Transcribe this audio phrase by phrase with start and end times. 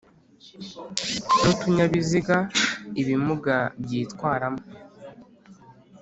[1.41, 2.37] n’utunyabiziga
[3.01, 4.63] ibimuga byitwaramo